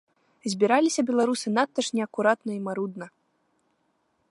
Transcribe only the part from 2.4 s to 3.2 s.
і марудна.